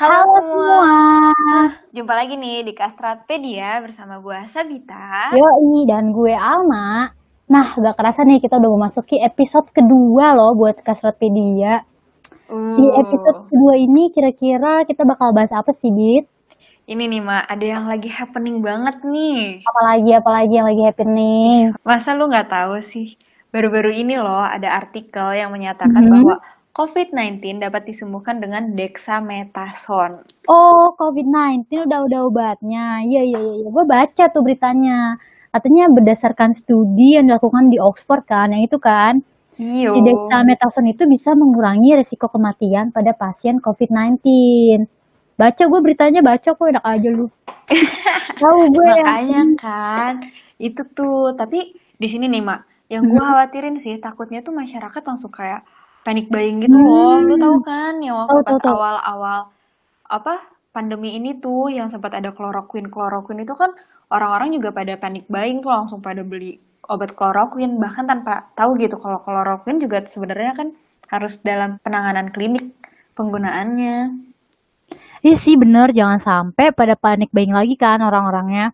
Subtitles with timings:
[0.00, 0.80] Halo, Halo semua.
[1.36, 1.76] semua.
[1.92, 5.28] Jumpa lagi nih di Kastratpedia bersama gua Sabita.
[5.30, 7.12] Yoi, dan gue Alma.
[7.44, 11.84] Nah, gak kerasa nih kita udah memasuki episode kedua loh buat Kasratpedia.
[12.48, 16.24] Di episode Uh, kedua ini kira-kira kita bakal bahas apa sih, Git?
[16.86, 19.62] ini nih Ma, ada yang lagi happening banget nih.
[19.62, 21.76] Apalagi, apalagi yang lagi happening?
[21.84, 23.14] Masa lu nggak tahu sih?
[23.52, 26.10] Baru-baru ini loh ada artikel yang menyatakan Mhm.
[26.10, 26.34] bahwa
[26.80, 30.24] COVID-19 dapat disembuhkan dengan dexamethasone.
[30.48, 33.04] Oh, COVID-19 udah udah obatnya.
[33.04, 33.54] Iya, iya, iya.
[33.60, 33.68] iya.
[33.68, 35.20] Gue baca tuh beritanya.
[35.52, 39.20] Katanya berdasarkan studi yang dilakukan di Oxford kan, yang itu kan.
[39.60, 39.92] Iyo.
[39.92, 44.24] Si dexamethasone itu bisa mengurangi resiko kematian pada pasien COVID-19.
[45.36, 47.28] Baca gue beritanya, baca kok enak aja lu.
[48.40, 50.14] Tahu gue yang Makanya kan,
[50.56, 51.36] itu tuh.
[51.36, 55.60] Tapi di sini nih Mak, yang gua khawatirin sih takutnya tuh masyarakat langsung kayak
[56.06, 57.16] panic buying gitu loh.
[57.28, 58.74] Lu tahu Hmm, kan yang waktu tahu tahu pas tahu.
[58.74, 59.40] awal-awal
[60.18, 60.34] apa
[60.74, 63.70] pandemi ini tuh yang sempat ada kloroquine kloroquine itu kan
[64.14, 66.58] orang-orang juga pada panic buying tuh langsung pada beli
[66.92, 70.68] obat kloroquine bahkan tanpa tahu gitu kalau kloroquine juga sebenarnya kan
[71.12, 72.64] harus dalam penanganan klinik
[73.16, 73.96] penggunaannya.
[75.24, 78.72] Iya sih bener, jangan sampai pada panik buying lagi kan orang-orangnya.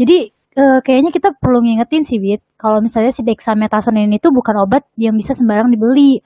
[0.00, 0.16] Jadi
[0.60, 4.84] eh, kayaknya kita perlu ngingetin sih, Wit, kalau misalnya si dexamethasone ini tuh bukan obat
[4.98, 6.22] yang bisa sembarang dibeli.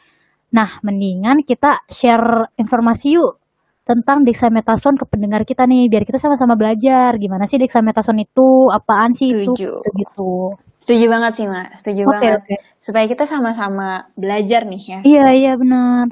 [0.54, 3.42] Nah, mendingan kita share informasi yuk
[3.84, 9.12] tentang dexamethasone ke pendengar kita nih, biar kita sama-sama belajar gimana sih dexamethasone itu, apaan
[9.12, 9.70] sih itu, Setuju.
[9.82, 10.32] gitu-gitu.
[10.80, 11.68] Setuju banget sih, Mak.
[11.76, 12.40] Setuju Oke, banget.
[12.40, 12.54] oke.
[12.80, 14.98] Supaya kita sama-sama belajar nih ya.
[15.04, 16.06] Iya, iya benar.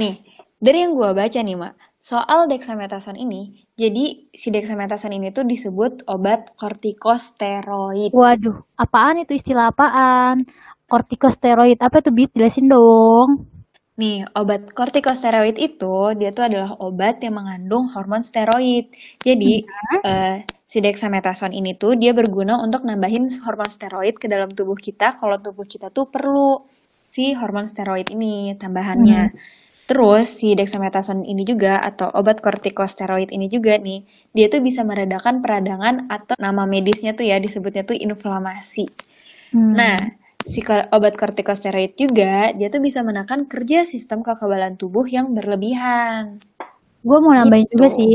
[0.00, 0.22] Nih,
[0.62, 6.08] dari yang gua baca nih, Mak, soal dexamethasone ini, jadi si dexamethasone ini tuh disebut
[6.08, 8.16] obat kortikosteroid.
[8.16, 10.46] Waduh, apaan itu istilah apaan?
[10.88, 12.32] Kortikosteroid, apa tuh, Bit?
[12.32, 13.59] Jelasin dong.
[14.00, 15.86] Nih, obat kortikosteroid itu
[16.18, 18.84] dia tuh adalah obat yang mengandung hormon steroid.
[19.26, 19.46] Jadi,
[20.08, 20.34] eh,
[20.70, 25.36] si dexamethasone ini tuh dia berguna untuk nambahin hormon steroid ke dalam tubuh kita kalau
[25.44, 26.40] tubuh kita tuh perlu
[27.14, 29.22] si hormon steroid ini tambahannya.
[29.28, 29.36] Hmm.
[29.90, 33.98] Terus si dexamethasone ini juga atau obat kortikosteroid ini juga nih,
[34.36, 38.86] dia tuh bisa meredakan peradangan atau nama medisnya tuh ya disebutnya tuh inflamasi.
[39.78, 40.19] Nah, Hmm.
[40.46, 46.40] Si obat kortikosteroid juga dia tuh bisa menekan kerja sistem kekebalan tubuh yang berlebihan.
[47.00, 47.96] Gue mau nambahin juga Gitu.
[47.96, 48.14] sih.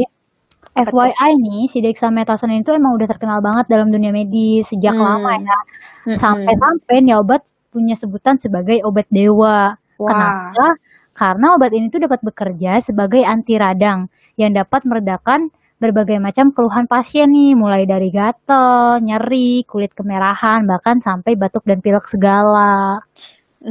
[0.75, 1.07] Apa tuh?
[1.07, 5.45] FYI nih, si dexamethasone itu emang udah terkenal banget dalam dunia medis sejak lama Hmm.
[5.47, 5.59] ya.
[6.05, 6.17] Mm-mm.
[6.19, 7.41] Sampai-sampai nih obat
[7.71, 9.79] punya sebutan sebagai obat dewa.
[9.95, 10.07] Wah.
[10.11, 10.67] Kenapa?
[11.15, 15.47] Karena obat ini tuh dapat bekerja sebagai anti radang yang dapat meredakan
[15.85, 21.79] berbagai macam keluhan pasien nih, mulai dari gatel, nyeri, kulit kemerahan, bahkan sampai batuk dan
[21.85, 23.00] pilek segala.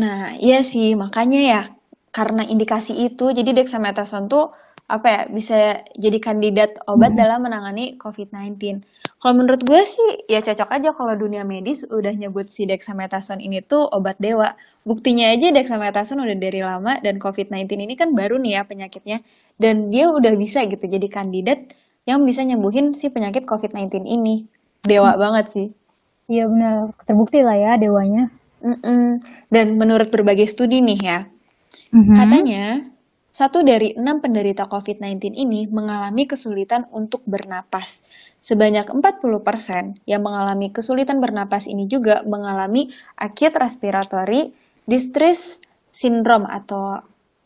[0.00, 1.60] Nah, iya sih, makanya ya
[2.16, 4.44] karena indikasi itu, jadi dexamethasone tuh
[4.84, 5.56] apa ya bisa
[5.96, 7.20] jadi kandidat obat Hmm.
[7.20, 8.84] dalam menangani COVID-19.
[9.20, 13.64] Kalau menurut gue sih ya cocok aja kalau dunia medis udah nyebut si dexamethasone ini
[13.64, 14.52] tuh obat dewa.
[14.84, 19.18] Buktinya aja dexamethasone udah dari lama dan COVID-19 ini kan baru nih ya penyakitnya
[19.56, 21.72] dan dia udah bisa gitu jadi kandidat
[22.04, 24.44] yang bisa nyembuhin si penyakit COVID-19 ini.
[24.84, 25.68] Dewa banget sih.
[26.28, 28.32] Iya benar, terbukti lah ya dewanya.
[28.64, 29.20] Mm-mm.
[29.52, 31.18] Dan menurut berbagai studi nih ya,
[31.90, 32.14] Mhm.
[32.14, 32.64] Katanya,
[33.34, 38.06] satu dari enam penderita COVID-19 ini mengalami kesulitan untuk bernapas.
[38.38, 44.54] Sebanyak 40% yang mengalami kesulitan bernapas ini juga mengalami acute respiratory
[44.86, 45.58] distress
[45.90, 47.02] syndrome atau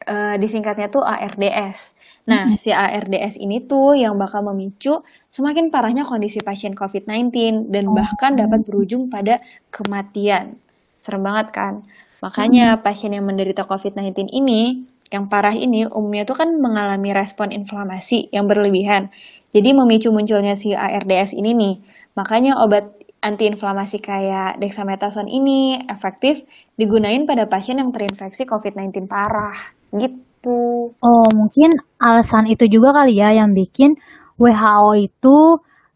[0.08, 1.98] eh, disingkatnya tuh ARDS.
[2.28, 5.00] Nah, si ARDS ini tuh yang bakal memicu
[5.32, 9.40] semakin parahnya kondisi pasien COVID-19 dan bahkan dapat berujung pada
[9.72, 10.60] kematian.
[11.00, 11.74] Serem banget kan?
[12.20, 18.28] Makanya pasien yang menderita COVID-19 ini, yang parah ini umumnya tuh kan mengalami respon inflamasi
[18.28, 19.08] yang berlebihan.
[19.56, 21.74] Jadi memicu munculnya si ARDS ini nih.
[22.12, 22.92] Makanya obat
[23.24, 26.44] antiinflamasi kayak dexamethasone ini efektif
[26.76, 29.77] digunain pada pasien yang terinfeksi COVID-19 parah.
[29.94, 30.92] Gitu.
[30.92, 33.96] Oh, mungkin alasan itu juga kali ya yang bikin
[34.38, 35.36] WHO itu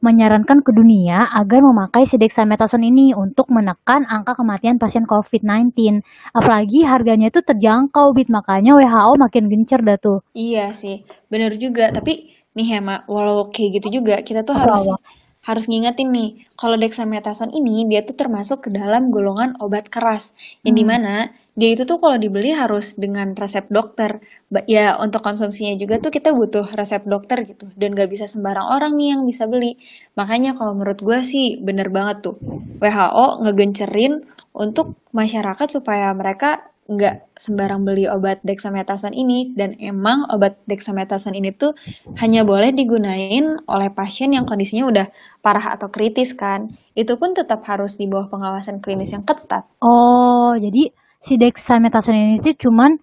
[0.03, 6.03] menyarankan ke dunia agar memakai si dexamethasone ini untuk menekan angka kematian pasien COVID-19.
[6.35, 8.27] Apalagi harganya itu terjangkau, Bit.
[8.27, 10.27] Makanya WHO makin gencer dah tuh.
[10.35, 11.95] Iya sih, bener juga.
[11.95, 15.22] Tapi nih ya, Mak, walau kayak gitu juga, kita tuh harus apa?
[15.43, 20.75] Harus ngingetin nih, kalau dexamethasone ini dia tuh termasuk ke dalam golongan obat keras, yang
[20.75, 20.81] Hmm.
[20.81, 21.15] di mana
[21.53, 24.25] dia itu tuh kalau dibeli harus dengan resep dokter.
[24.65, 28.97] Ya untuk konsumsinya juga tuh kita butuh resep dokter gitu, dan gak bisa sembarang orang
[28.97, 29.77] nih yang bisa beli.
[30.17, 32.37] Makanya kalau menurut gue sih bener banget tuh,
[32.81, 34.25] WHO ngegencerin
[34.57, 41.55] untuk masyarakat supaya mereka nggak sembarang beli obat dexamethasone ini dan emang obat dexamethasone ini
[41.55, 41.79] tuh
[42.19, 45.07] hanya boleh digunain oleh pasien yang kondisinya udah
[45.39, 46.75] parah atau kritis kan.
[46.99, 49.63] Itu pun tetap harus di bawah pengawasan klinis yang ketat.
[49.79, 50.91] Oh, jadi
[51.23, 52.99] si dexamethasone ini tuh cuman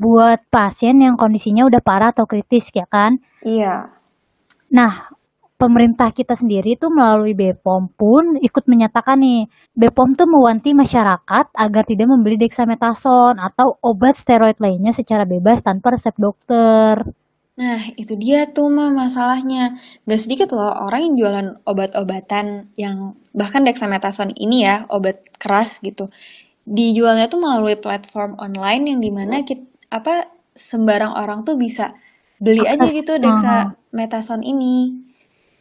[0.00, 3.20] buat pasien yang kondisinya udah parah atau kritis ya kan?
[3.46, 3.94] Iya.
[4.74, 5.12] Nah,
[5.60, 9.44] pemerintah kita sendiri tuh melalui BPOM pun ikut menyatakan nih,
[9.76, 15.92] BPOM tuh mewanti masyarakat agar tidak membeli dexamethasone atau obat steroid lainnya secara bebas tanpa
[15.92, 17.04] resep dokter.
[17.60, 19.76] Nah, itu dia tuh mah masalahnya.
[20.08, 26.08] Gak sedikit loh orang yang jualan obat-obatan yang bahkan dexamethasone ini ya, obat keras gitu.
[26.64, 30.24] Dijualnya tuh melalui platform online yang di mana kita, apa
[30.56, 31.92] sembarang orang tuh bisa
[32.40, 35.04] beli aja gitu dexamethasone ini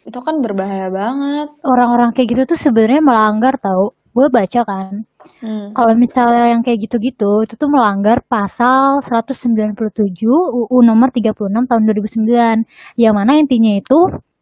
[0.10, 1.48] itu kan berbahaya banget.
[1.62, 3.94] Orang-orang kayak gitu tuh sebenarnya melanggar tau.
[4.10, 5.06] Gue baca kan.
[5.40, 5.72] Hmm.
[5.78, 9.78] Kalau misalnya yang kayak gitu-gitu, itu tuh melanggar pasal 197
[10.26, 12.66] UU nomor 36 tahun 2009.
[12.98, 14.00] Yang mana intinya itu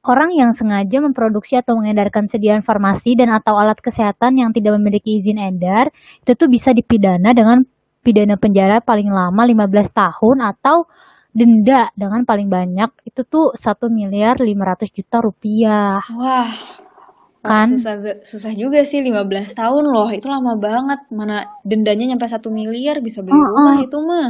[0.08, 5.20] orang yang sengaja memproduksi atau mengedarkan sediaan farmasi dan atau alat kesehatan yang tidak memiliki
[5.20, 5.92] izin edar,
[6.24, 7.68] itu tuh bisa dipidana dengan
[8.08, 10.88] pidana penjara paling lama 15 tahun atau
[11.38, 16.02] denda dengan paling banyak itu tuh satu miliar lima ratus juta rupiah.
[16.18, 16.50] Wah,
[17.46, 17.70] kan?
[17.78, 17.94] susah
[18.26, 20.10] susah juga sih 15 tahun loh.
[20.10, 21.06] Itu lama banget.
[21.14, 24.30] Mana dendanya nyampe satu miliar bisa beli uh, rumah itu mah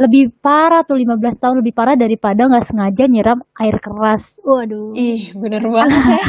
[0.00, 4.40] lebih parah tuh 15 tahun lebih parah daripada nggak sengaja nyiram air keras.
[4.40, 4.96] Waduh.
[4.96, 6.24] Ih, bener banget ya.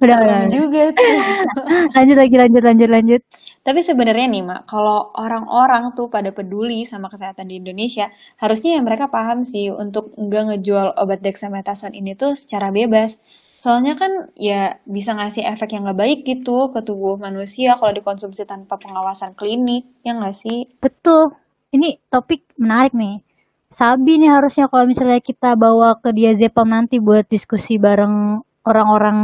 [0.00, 0.42] udah, udah.
[0.48, 1.64] juga tuh.
[1.94, 3.20] lanjut lagi, lanjut, lanjut, lanjut.
[3.60, 8.08] Tapi sebenarnya nih, Mak, kalau orang-orang tuh pada peduli sama kesehatan di Indonesia,
[8.40, 13.20] harusnya yang mereka paham sih untuk nggak ngejual obat dexamethasone ini tuh secara bebas.
[13.60, 18.48] Soalnya kan ya bisa ngasih efek yang nggak baik gitu ke tubuh manusia kalau dikonsumsi
[18.48, 20.64] tanpa pengawasan klinik, ya nggak sih?
[20.80, 21.36] Betul
[21.68, 23.22] ini topik menarik nih.
[23.68, 29.18] Sabi nih harusnya kalau misalnya kita bawa ke dia Zepam nanti buat diskusi bareng orang-orang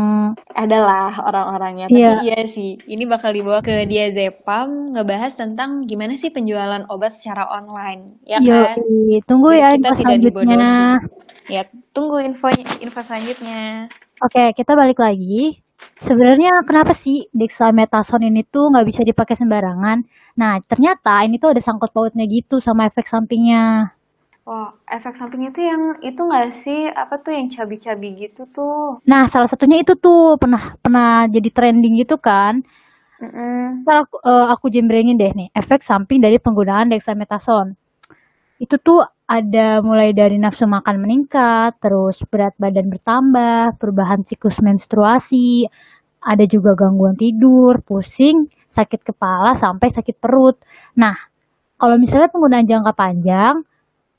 [0.56, 1.86] adalah orang-orangnya.
[1.92, 2.20] Tapi iya.
[2.25, 7.44] iya sih ini bakal dibawa ke dia Zepam ngebahas tentang gimana sih penjualan obat secara
[7.52, 8.81] online ya kan?
[9.28, 11.00] tunggu ya info selanjutnya.
[11.44, 12.48] ya tunggu info
[12.81, 13.92] info selanjutnya.
[14.25, 15.63] Oke kita balik lagi
[16.04, 20.04] Sebenarnya kenapa sih dexamethasone ini tuh nggak bisa dipakai sembarangan?
[20.36, 23.94] Nah, ternyata ini tuh ada sangkut pautnya gitu sama efek sampingnya.
[24.44, 29.00] Oh, efek sampingnya tuh yang itu nggak sih apa tuh yang cabi-cabi gitu tuh?
[29.08, 32.60] Nah, salah satunya itu tuh pernah pernah jadi trending gitu kan.
[33.22, 33.88] Mm -mm.
[33.88, 37.72] aku, uh, aku jembrengin deh nih efek samping dari penggunaan dexamethasone.
[38.60, 45.64] Itu tuh ada mulai dari nafsu makan meningkat, terus berat badan bertambah, perubahan siklus menstruasi,
[46.20, 50.60] ada juga gangguan tidur, pusing, sakit kepala, sampai sakit perut.
[51.00, 51.16] Nah,
[51.80, 53.64] kalau misalnya penggunaan jangka panjang,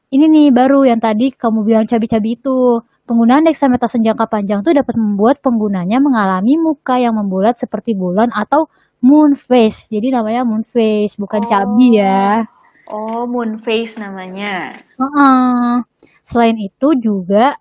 [0.09, 2.81] ini nih baru yang tadi kamu bilang cabi-cabi itu.
[3.05, 8.65] Penggunaan dexamethasone jangka panjang itu dapat membuat penggunanya mengalami muka yang membulat seperti bulan atau
[9.05, 9.85] moon face.
[9.93, 11.49] Jadi namanya moon face, bukan oh.
[11.49, 12.49] cabi ya.
[12.89, 14.77] Oh, moon face namanya.
[15.01, 15.81] Uh,
[16.21, 17.57] selain itu juga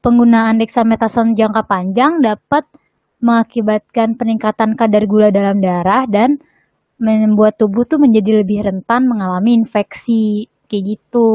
[0.00, 2.64] penggunaan dexamethasone jangka panjang dapat
[3.20, 6.40] mengakibatkan peningkatan kadar gula dalam darah dan
[7.00, 11.30] membuat tubuh tuh menjadi lebih rentan mengalami infeksi kayak gitu.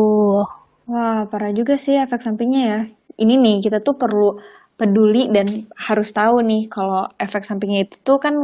[0.85, 2.79] Wah, parah juga sih efek sampingnya ya.
[3.17, 4.37] Ini nih kita tuh perlu
[4.75, 8.35] peduli dan harus tahu nih kalau efek sampingnya itu tuh kan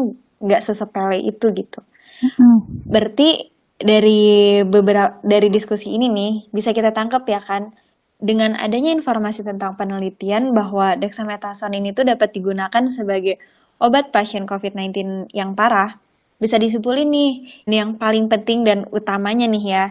[0.41, 1.79] nggak sesepele itu gitu.
[2.25, 2.55] Mm-hmm.
[2.89, 3.50] Berarti
[3.81, 7.73] dari beberapa dari diskusi ini nih bisa kita tangkap ya kan
[8.21, 13.41] dengan adanya informasi tentang penelitian bahwa dexamethasone ini tuh dapat digunakan sebagai
[13.81, 15.97] obat pasien COVID-19 yang parah,
[16.37, 19.85] bisa disimpulin nih, ini yang paling penting dan utamanya nih ya,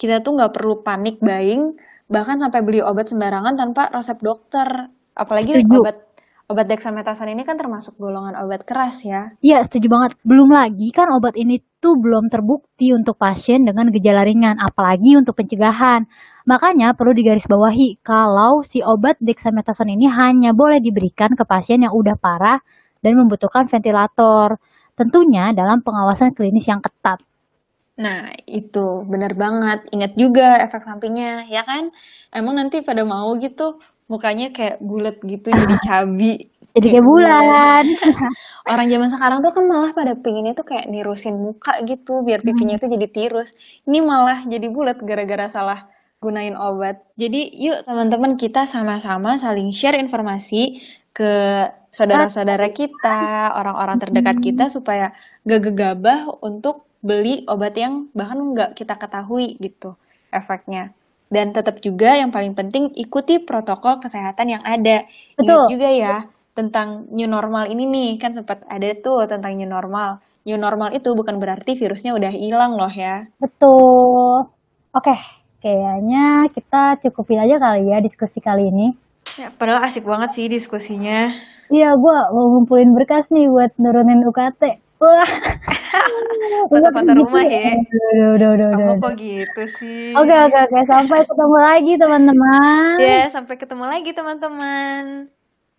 [0.00, 1.76] kita tuh nggak perlu panik buying,
[2.08, 4.88] bahkan sampai beli obat sembarangan tanpa resep dokter.
[5.14, 5.78] Apalagi Setuju.
[5.84, 5.96] obat
[6.44, 9.32] obat dexamethasone ini kan termasuk golongan obat keras ya.
[9.40, 10.10] Iya, setuju banget.
[10.20, 15.36] Belum lagi kan obat ini tuh belum terbukti untuk pasien dengan gejala ringan, apalagi untuk
[15.36, 16.04] pencegahan.
[16.44, 22.16] Makanya perlu digarisbawahi kalau si obat dexamethasone ini hanya boleh diberikan ke pasien yang udah
[22.20, 22.60] parah
[23.00, 24.60] dan membutuhkan ventilator.
[24.94, 27.18] Tentunya dalam pengawasan klinis yang ketat.
[27.94, 29.86] Nah, itu benar banget.
[29.94, 31.94] Ingat juga efek sampingnya, ya kan?
[32.34, 37.84] Emang nanti pada mau gitu mukanya kayak bulat gitu jadi cabi jadi kayak bulan
[38.72, 42.48] orang zaman sekarang tuh kan malah pada pengennya tuh kayak nirusin muka gitu biar hmm.
[42.50, 43.54] pipinya tuh jadi tirus.
[43.86, 45.86] Ini malah jadi bulat gara-gara salah
[46.18, 46.98] gunain obat.
[47.14, 50.82] Jadi yuk teman-teman kita sama-sama saling share informasi
[51.14, 51.32] ke
[51.94, 55.14] saudara-saudara kita orang-orang terdekat kita supaya
[55.46, 59.94] gak gegabah untuk beli obat yang bahkan nggak kita ketahui gitu
[60.34, 60.90] efeknya.
[61.34, 65.02] Dan tetap juga yang paling penting ikuti protokol kesehatan yang ada.
[65.34, 65.42] Betul.
[65.50, 66.16] Ingat juga ya
[66.54, 70.22] tentang new normal ini nih kan sempat ada tuh tentang new normal.
[70.46, 73.26] New normal itu bukan berarti virusnya udah hilang loh ya.
[73.42, 74.46] Betul.
[74.94, 75.18] Oke,
[75.58, 78.94] kayaknya kita cukupin aja kali ya diskusi kali ini.
[79.34, 81.34] Ya, padahal asik banget sih diskusinya.
[81.74, 84.62] Iya, gue mau ngumpulin berkas nih buat nurunin UKT.
[85.02, 85.53] Wah.
[86.68, 87.72] Foto-foto rumah ya.
[87.74, 88.96] Udah, udah, udah, Kamu udah.
[89.00, 90.12] kok gitu sih?
[90.16, 90.78] Oke, oke, oke.
[90.88, 92.96] Sampai ketemu lagi, teman-teman.
[93.00, 95.02] Ya, sampai ketemu lagi teman-teman.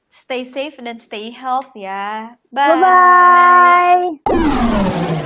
[0.10, 2.40] Stay safe dan stay healthy ya.
[2.54, 2.80] Bye.
[4.32, 5.24] Bye-bye.